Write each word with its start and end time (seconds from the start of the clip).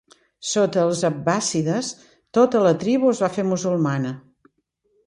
Sota 0.51 0.79
els 0.91 1.03
abbàssides 1.09 1.91
tota 2.39 2.65
la 2.69 2.73
tribu 2.87 3.13
es 3.13 3.23
va 3.27 3.31
fer 3.39 3.47
musulmana. 3.53 4.17